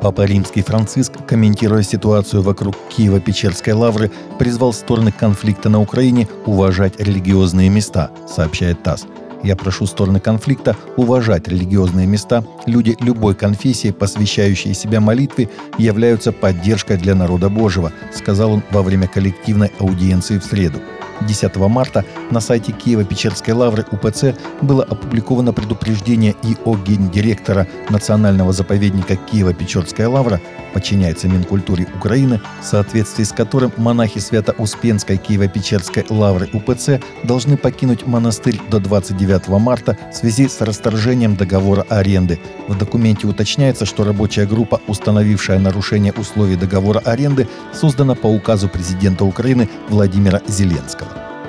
[0.00, 7.68] Папа Римский Франциск, комментируя ситуацию вокруг Киева-Печерской лавры, призвал стороны конфликта на Украине уважать религиозные
[7.68, 9.06] места, сообщает ТАСС.
[9.42, 12.44] Я прошу стороны конфликта уважать религиозные места.
[12.66, 19.06] Люди любой конфессии, посвящающие себя молитве, являются поддержкой для народа Божьего, сказал он во время
[19.06, 20.80] коллективной аудиенции в среду.
[21.26, 30.08] 10 марта на сайте Киева-Печерской лавры УПЦ было опубликовано предупреждение ИО гендиректора Национального заповедника Киева-Печерская
[30.08, 30.40] лавра,
[30.72, 38.60] подчиняется Минкультуре Украины, в соответствии с которым монахи Свято-Успенской Киево-Печерской лавры УПЦ должны покинуть монастырь
[38.70, 42.40] до 29 марта в связи с расторжением договора аренды.
[42.68, 49.24] В документе уточняется, что рабочая группа, установившая нарушение условий договора аренды, создана по указу президента
[49.24, 51.39] Украины Владимира Зеленского.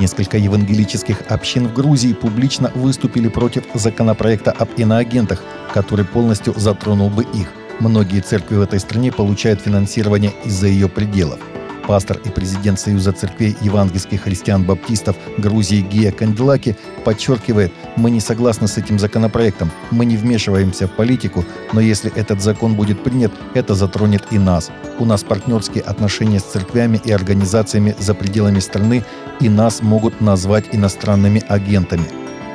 [0.00, 5.42] Несколько евангелических общин в Грузии публично выступили против законопроекта об иноагентах,
[5.74, 7.48] который полностью затронул бы их.
[7.80, 11.40] Многие церкви в этой стране получают финансирование из-за ее пределов–
[11.86, 18.78] Пастор и президент Союза церквей евангельских христиан-баптистов Грузии Гия Канделаки подчеркивает, мы не согласны с
[18.78, 24.22] этим законопроектом, мы не вмешиваемся в политику, но если этот закон будет принят, это затронет
[24.30, 24.70] и нас.
[24.98, 29.04] У нас партнерские отношения с церквями и организациями за пределами страны,
[29.40, 32.04] и нас могут назвать иностранными агентами.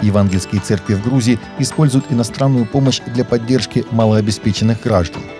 [0.01, 5.23] Евангельские церкви в Грузии используют иностранную помощь для поддержки малообеспеченных граждан–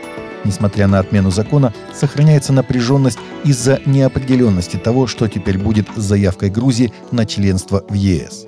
[0.45, 6.93] Несмотря на отмену закона, сохраняется напряженность из-за неопределенности того, что теперь будет с заявкой Грузии
[7.11, 8.45] на членство в ЕС.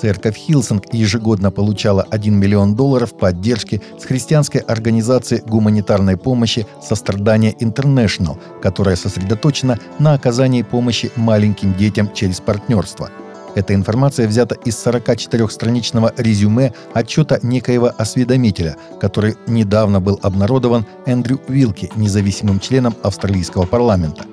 [0.00, 8.36] Церковь Hillsong ежегодно получала 1 миллион долларов поддержки с христианской организации гуманитарной помощи «Сострадание International»,
[8.60, 13.10] которая сосредоточена на оказании помощи маленьким детям через партнерство–
[13.54, 21.90] эта информация взята из 44-страничного резюме отчета некоего осведомителя, который недавно был обнародован Эндрю Уилки,
[21.96, 24.24] независимым членом австралийского парламента.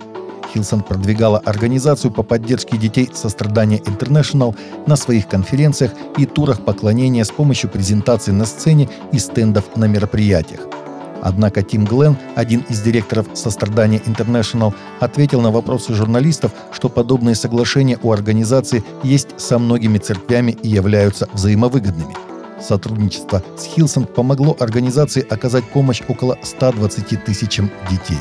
[0.54, 4.56] Хилсон продвигала организацию по поддержке детей сострадания International
[4.88, 10.62] на своих конференциях и турах поклонения с помощью презентаций на сцене и стендов на мероприятиях.
[11.22, 18.00] Однако Тим Глен, один из директоров сострадания International, ответил на вопросы журналистов, что подобные соглашения
[18.02, 22.16] у организации есть со многими церквями и являются взаимовыгодными.
[22.62, 28.20] Сотрудничество с Хилсон помогло организации оказать помощь около 120 тысячам детей.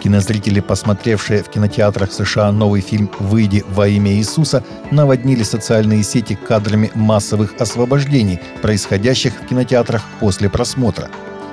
[0.00, 6.90] Кинозрители, посмотревшие в кинотеатрах США новый фильм «Выйди во имя Иисуса», наводнили социальные сети кадрами
[6.94, 11.10] массовых освобождений, происходящих в кинотеатрах после просмотра.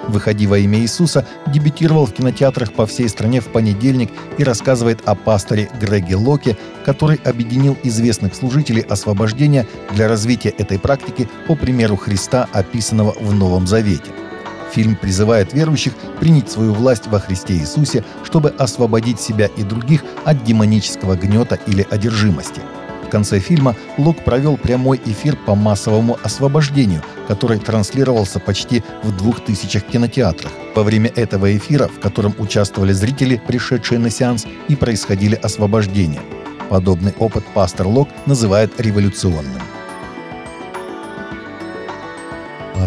[0.07, 5.15] «Выходи во имя Иисуса» дебютировал в кинотеатрах по всей стране в понедельник и рассказывает о
[5.15, 12.47] пасторе Греге Локе, который объединил известных служителей освобождения для развития этой практики по примеру Христа,
[12.53, 14.11] описанного в Новом Завете–
[14.71, 20.43] Фильм призывает верующих принять свою власть во Христе Иисусе, чтобы освободить себя и других от
[20.43, 22.61] демонического гнета или одержимости.
[23.07, 29.39] В конце фильма Лук провел прямой эфир по массовому освобождению, который транслировался почти в двух
[29.45, 30.51] тысячах кинотеатрах.
[30.75, 36.19] Во время этого эфира, в котором участвовали зрители, пришедшие на сеанс, и происходили освобождения.
[36.69, 39.61] Подобный опыт пастор Лок называет революционным.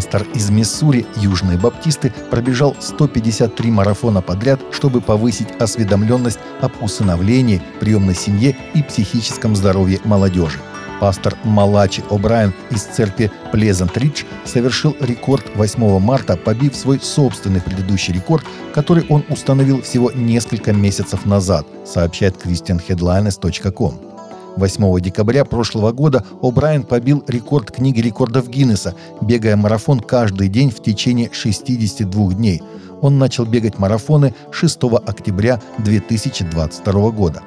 [0.01, 8.15] Пастор из Миссури, Южные Баптисты, пробежал 153 марафона подряд, чтобы повысить осведомленность об усыновлении, приемной
[8.15, 10.57] семье и психическом здоровье молодежи.
[10.99, 18.11] Пастор Малачи О'Брайен из церкви Плезант Ридж совершил рекорд 8 марта, побив свой собственный предыдущий
[18.11, 24.10] рекорд, который он установил всего несколько месяцев назад, сообщает christianheadlines.com.
[24.55, 30.81] 8 декабря прошлого года О'Брайен побил рекорд книги рекордов Гиннесса, бегая марафон каждый день в
[30.81, 32.61] течение 62 дней.
[33.01, 37.41] Он начал бегать марафоны 6 октября 2022 года.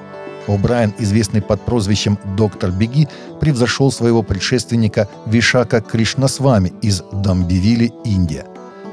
[0.46, 3.08] О'Брайен, известный под прозвищем «Доктор Беги»,
[3.40, 8.44] превзошел своего предшественника Вишака Кришнасвами из Дамбивили, Индия.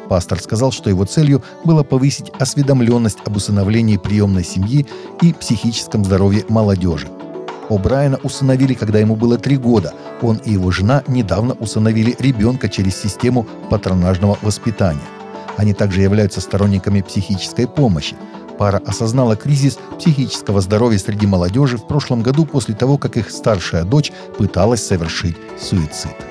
[0.07, 4.85] Пастор сказал, что его целью было повысить осведомленность об усыновлении приемной семьи
[5.21, 7.07] и психическом здоровье молодежи–
[7.71, 9.93] О'Брайена усыновили, когда ему было три года.
[10.21, 14.99] Он и его жена недавно усыновили ребенка через систему патронажного воспитания.
[15.55, 18.17] Они также являются сторонниками психической помощи.
[18.57, 23.85] Пара осознала кризис психического здоровья среди молодежи в прошлом году после того, как их старшая
[23.85, 26.30] дочь пыталась совершить суицид.